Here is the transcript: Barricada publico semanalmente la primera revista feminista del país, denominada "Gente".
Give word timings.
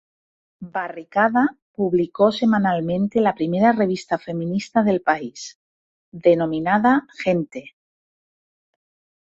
Barricada 0.75 1.43
publico 1.75 2.29
semanalmente 2.37 3.21
la 3.21 3.35
primera 3.35 3.71
revista 3.71 4.17
feminista 4.17 4.81
del 4.81 5.01
país, 5.03 5.59
denominada 6.11 7.05
"Gente". 7.23 7.75